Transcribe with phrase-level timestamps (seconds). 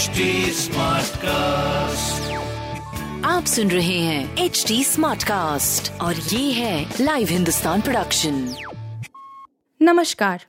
[0.00, 0.20] HD
[1.16, 2.32] cast
[3.26, 8.54] आप सुन रहे हैं एच डी स्मार्ट कास्ट और ये है लाइव हिंदुस्तान प्रोडक्शन
[9.82, 10.44] नमस्कार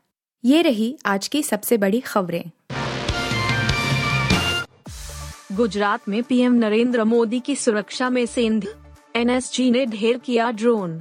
[0.46, 2.44] ये रही आज की सबसे बड़ी खबरें।
[5.56, 8.68] गुजरात में पीएम नरेंद्र मोदी की सुरक्षा में सेंध
[9.16, 11.00] एनएसजी ने ढेर किया ड्रोन।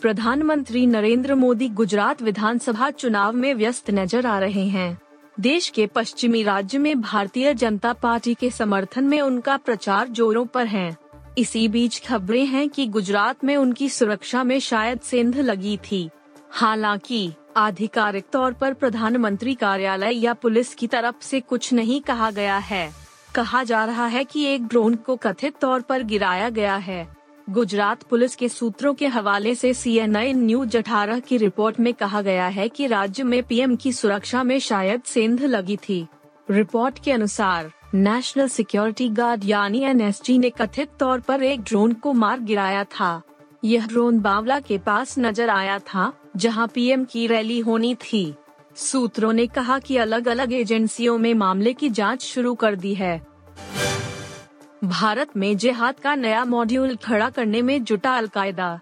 [0.00, 5.01] प्रधानमंत्री नरेंद्र मोदी गुजरात विधानसभा चुनाव में व्यस्त नज़र आ रहे हैं।
[5.40, 10.66] देश के पश्चिमी राज्य में भारतीय जनता पार्टी के समर्थन में उनका प्रचार जोरों पर
[10.66, 10.96] है।
[11.38, 16.10] इसी बीच खबरें हैं कि गुजरात में उनकी सुरक्षा में शायद सेंध लगी थी।
[16.50, 22.58] हालाँकि, आधिकारिक तौर पर प्रधानमंत्री कार्यालय या पुलिस की तरफ़ से कुछ नहीं कहा गया
[22.58, 22.92] है।
[23.34, 28.02] कहा जा रहा है कि एक ड्रोन को कथित तौर पर गिराया गया है। गुजरात
[28.02, 29.72] पुलिस के सूत्रों के हवाले से
[30.08, 34.42] आई न्यूज़ अठारह की रिपोर्ट में कहा गया है कि राज्य में पीएम की सुरक्षा
[34.42, 36.06] में शायद सेंध लगी थी।
[36.50, 42.12] रिपोर्ट के अनुसार नेशनल सिक्योरिटी गार्ड यानी एन ने कथित तौर पर एक ड्रोन को
[42.12, 43.22] मार गिराया था।
[43.64, 48.34] यह ड्रोन बावला के पास नज़र आया था, जहाँ पीएम की रैली होनी थी।
[48.76, 53.31] सूत्रों ने कहा कि अलग अलग एजेंसियों में मामले की जाँच शुरू कर दी है।
[54.84, 58.80] भारत में जिहाद का नया मॉड्यूल खड़ा करने में जुटा अलकायदा।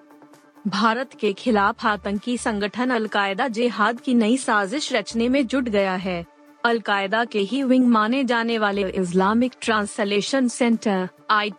[0.66, 6.26] भारत के खिलाफ आतंकी संगठन अलकायदा जिहाद की नई साजिश रचने में जुट गया है।
[6.64, 11.52] अलकायदा के ही विंग माने जाने वाले इस्लामिक ट्रांसलेशन सेंटर आई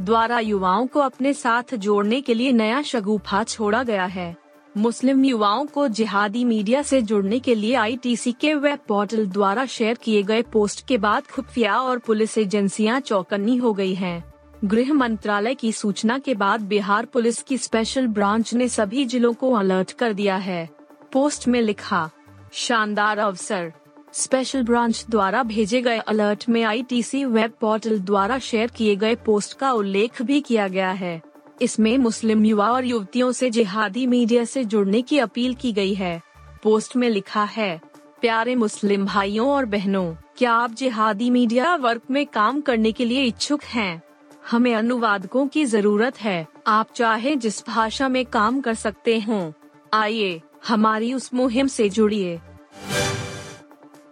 [0.00, 4.36] द्वारा युवाओं को अपने साथ जोड़ने के लिए नया शगुफा छोड़ा गया है।
[4.78, 9.94] मुस्लिम युवाओं को जिहादी मीडिया से जुड़ने के लिए आईटीसी के वेब पोर्टल द्वारा शेयर
[9.94, 14.24] किए गए पोस्ट के बाद खुफिया और पुलिस एजेंसियाँ चौकन्नी हो गई हैं।
[14.64, 19.52] गृह मंत्रालय की सूचना के बाद बिहार पुलिस की स्पेशल ब्रांच ने सभी जिलों को
[19.52, 20.68] अलर्ट कर दिया है।
[21.12, 22.10] पोस्ट में लिखा,
[22.52, 23.72] शानदार अवसर।
[24.12, 29.58] स्पेशल ब्रांच द्वारा भेजे गए अलर्ट में आईटीसी वेब पोर्टल द्वारा शेयर किए गए पोस्ट
[29.58, 31.20] का उल्लेख भी किया गया है।
[31.62, 36.22] इसमें मुस्लिम युवा और युवतियों से जिहादी मीडिया से जुड़ने की अपील की गई है।
[36.62, 37.80] पोस्ट में लिखा है,
[38.20, 43.24] प्यारे मुस्लिम भाइयों और बहनों, क्या आप जिहादी मीडिया वर्क में काम करने के लिए
[43.24, 44.02] इच्छुक हैं?
[44.50, 49.52] हमें अनुवादकों की ज़रूरत है। आप चाहे जिस भाषा में काम कर सकते हो।
[49.94, 52.40] आइए, हमारी उस मुहिम से जुड़िए।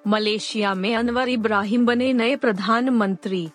[0.06, 3.48] मलेशिया में अनवर इब्राहिम बने नए प्रधानमंत्री।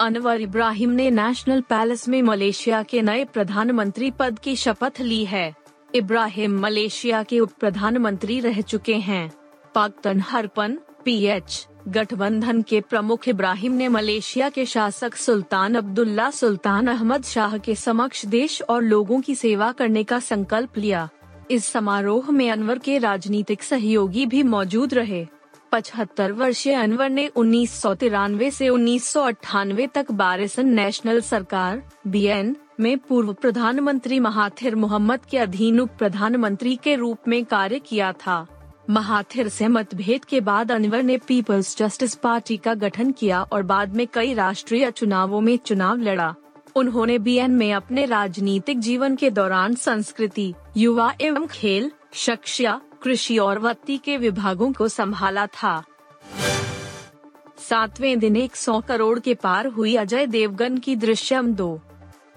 [0.00, 5.54] अनवर इब्राहिम ने नेशनल पैलेस में मलेशिया के नए प्रधानमंत्री पद की शपथ ली है।
[5.94, 9.32] इब्राहिम मलेशिया के उप प्रधानमंत्री रह चुके हैं।
[9.74, 17.24] पाकतन हरपन पीएच, गठबंधन के प्रमुख इब्राहिम ने मलेशिया के शासक सुल्तान अब्दुल्ला सुल्तान अहमद
[17.24, 21.08] शाह के समक्ष देश और लोगों की सेवा करने का संकल्प लिया।
[21.50, 25.26] इस समारोह में अनवर के राजनीतिक सहयोगी भी मौजूद रहे।
[25.72, 27.82] पचहत्तर वर्षीय अनवर ने उन्नीस
[28.52, 35.24] से उन्नीस सौ अठानवे तक बारिसन नेशनल सरकार बी एन में पूर्व प्रधानमंत्री महाथिर मोहम्मद
[35.30, 38.46] के अधीन उप प्रधानमंत्री के रूप में कार्य किया था।
[38.90, 43.94] महाथिर से मतभेद के बाद अनवर ने पीपल्स जस्टिस पार्टी का गठन किया और बाद
[43.96, 46.34] में कई राष्ट्रीय चुनावों में चुनाव लड़ा।
[46.76, 53.58] उन्होंने बीएन में अपने राजनीतिक जीवन के दौरान संस्कृति, युवा एवं खेल शिक्षा कृषि और
[53.58, 55.82] वत्ती के विभागों को संभाला था।
[57.58, 61.80] सातवें दिन एक सौ करोड़ के पार हुई अजय देवगन की दृश्यम दो।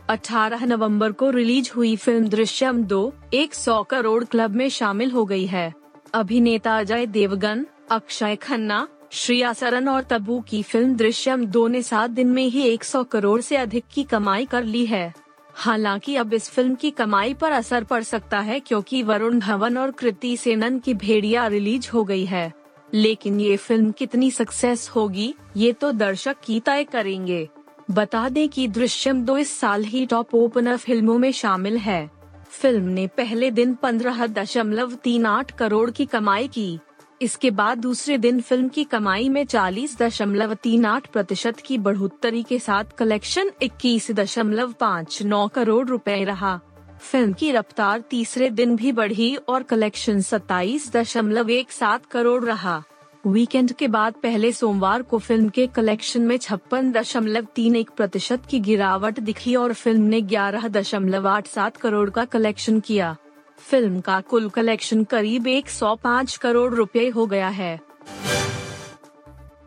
[0.10, 5.26] 18 नवंबर को रिलीज़ हुई फ़िल्म दृश्यम दो, एक सौ करोड़ क्लब में शामिल हो
[5.26, 5.74] गई है।
[6.14, 12.10] अभिनेता अजय देवगन, अक्षय खन्ना, श्रिया सरन और तब्बू की फ़िल्म दृश्यम दो ने सात
[12.10, 15.14] दिन में ही 100 करोड़ से अधिक की कमाई कर ली है।
[15.56, 19.92] हालाँकि अब इस फ़िल्म की कमाई पर असर पड़ सकता है क्योंकि वरुण धवन और
[19.92, 22.54] कृति सेनन की भेड़िया रिलीज़ हो गई है।
[22.94, 27.50] लेकिन ये फ़िल्म कितनी सक्सेस होगी, ये तो दर्शक की तय करेंगे।
[27.92, 32.10] बता दें कि दृश्यम दो इस साल ही टॉप ओपनर फ़िल्मों में शामिल है।
[32.50, 36.80] फ़िल्म ने पहले दिन पंद्रह दशमलव तीन आठ करोड़ की कमाई की।
[37.24, 42.44] इसके बाद दूसरे दिन फ़िल्म की कमाई में चालीस दशमलव तीन आठ प्रतिशत की बढ़ोतरी
[42.44, 46.60] के साथ कलेक्शन इक्कीस दशमलव पाँच नौ करोड़ रुपए रहा।
[47.02, 52.82] फ़िल्म की रफ्तार तीसरे दिन भी बढ़ी और कलेक्शन सत्ताईस दशमलव एक सात करोड़ रहा।
[53.24, 58.46] वीकेंड के बाद पहले सोमवार को फ़िल्म के कलेक्शन में छप्पन दशमलव तीन एक प्रतिशत
[58.50, 63.16] की गिरावट दिखी और फ़िल्म ने ग्यारह दशमलव आठ सात करोड़ का कलेक्शन किया।
[63.64, 67.80] फ़िल्म का कुल कलेक्शन करीब 105 करोड़ रुपए हो गया है।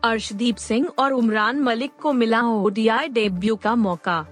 [0.03, 4.25] अर्शदीप सिंह और उमरान मलिक को मिला ओडीआई डेब्यू का मौका।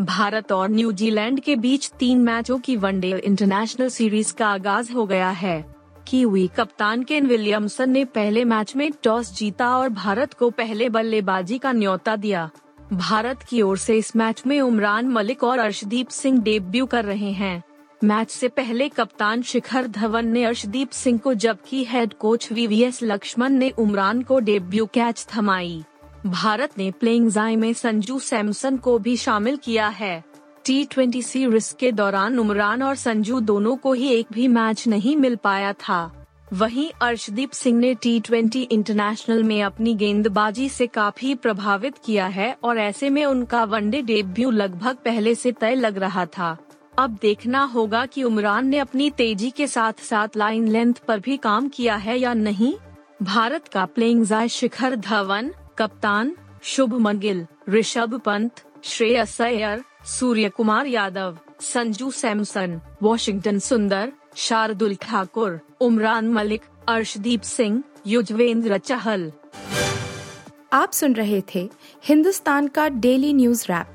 [0.00, 5.30] भारत और न्यूजीलैंड के बीच तीन मैचों की वनडे इंटरनेशनल सीरीज़ का आगाज़ हो गया
[5.30, 5.74] है।
[6.08, 11.58] कीवी कप्तान केन विलियमसन ने पहले मैच में टॉस जीता और भारत को पहले बल्लेबाजी
[11.58, 12.50] का न्योता दिया।
[12.92, 17.30] भारत की ओर से इस मैच में उमरान मलिक और अर्शदीप सिंह डेब्यू कर रहे
[17.30, 17.62] हैं।
[18.04, 23.50] मैच से पहले कप्तान शिखर धवन ने अर्शदीप सिंह को, जबकि हेड कोच वीवीएस लक्ष्मण
[23.50, 25.82] ने उमरान को डेब्यू कैच थमाई।
[26.26, 30.24] भारत ने प्लेइंग जाई में संजू सैमसन को भी शामिल किया है।
[30.64, 35.16] टी ट्वेंटी सीरीज़ के दौरान उमरान और संजू दोनों को ही एक भी मैच नहीं
[35.16, 41.34] मिल पाया था। वहीं अर्शदीप सिंह ने टी ट्वेंटी इंटरनेशनल में अपनी गेंदबाजी से काफ़ी
[41.34, 46.26] प्रभावित किया है और ऐसे में उनका वनडे डेब्यू लगभग पहले से तय लग रहा
[46.26, 46.56] था।
[46.98, 51.36] अब देखना होगा कि उमरान ने अपनी तेज़ी के साथ साथ लाइन लेंथ पर भी
[51.36, 52.74] काम किया है या नहीं।
[53.22, 60.86] भारत का प्लेइंग जाय शिखर धवन, कप्तान शुभमन गिल ऋषभ पंत, श्रेयस अय्यर सूर्य कुमार
[60.86, 69.32] यादव, संजू सैमसन, वॉशिंगटन सुंदर, शार्दुल ठाकुर, उमरान मलिक, अर्शदीप सिंह, युजवेंद्र चहल।
[70.72, 71.70] आप सुन रहे थे
[72.04, 73.94] हिंदुस्तान का डेली न्यूज़ रैप